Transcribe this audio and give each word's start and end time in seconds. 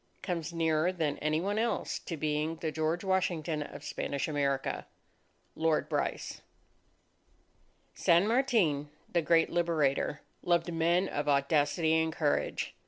comes 0.23 0.51
nearer 0.51 0.91
than 0.91 1.19
any 1.19 1.39
one 1.39 1.59
else 1.59 1.99
to 1.99 2.17
being 2.17 2.55
the 2.55 2.71
George 2.71 3.03
Washington 3.03 3.61
of 3.61 3.83
Spanish 3.83 4.27
America._ 4.27 4.85
LORD 5.55 5.87
BRYCE 5.89 6.41
San 7.93 8.27
Martin, 8.27 8.89
the 9.07 9.21
great 9.21 9.51
Liberator, 9.51 10.21
loved 10.41 10.73
men 10.73 11.07
of 11.07 11.29
audacity 11.29 11.93
and 12.01 12.11
courage. 12.11 12.73